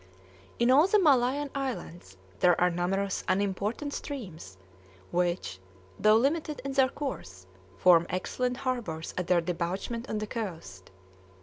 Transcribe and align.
In 0.57 0.71
all 0.71 0.87
the 0.87 0.97
Malayan 0.97 1.51
Islands 1.53 2.17
there 2.39 2.59
are 2.59 2.71
numerous 2.71 3.23
unimportant 3.27 3.93
streams, 3.93 4.57
which, 5.11 5.59
though 5.99 6.17
limited 6.17 6.59
in 6.65 6.71
their 6.71 6.89
course, 6.89 7.45
form 7.77 8.07
excellent 8.09 8.57
harbors 8.57 9.13
at 9.15 9.27
their 9.27 9.41
debouchement 9.41 10.09
on 10.09 10.17
the 10.17 10.25
coast. 10.25 10.89